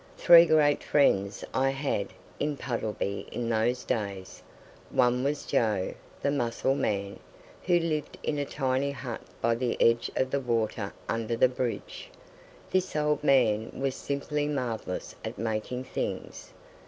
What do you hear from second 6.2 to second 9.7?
the mussel man, who lived in a tiny hut by